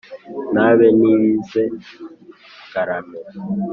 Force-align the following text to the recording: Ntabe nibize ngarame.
Ntabe 0.53 0.85
nibize 0.99 1.63
ngarame. 2.69 3.19